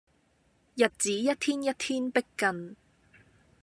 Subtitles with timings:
[0.77, 2.75] 日子一天一天迫近